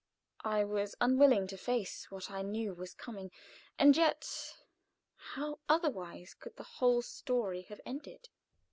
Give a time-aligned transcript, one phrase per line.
[0.43, 3.29] I was unwilling to face what I knew was coming
[3.77, 4.57] and yet,
[5.35, 8.29] how otherwise could the whole story have ended?